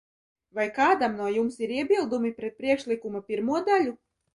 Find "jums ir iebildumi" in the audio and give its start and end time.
1.37-2.35